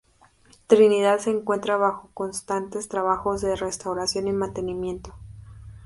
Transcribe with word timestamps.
Trinidad 0.65 1.19
se 1.19 1.29
encuentra 1.29 1.77
bajo 1.77 2.09
constantes 2.15 2.87
trabajos 2.87 3.39
de 3.41 3.55
restauración 3.55 4.27
y 4.27 4.31
mantenimiento. 4.31 5.13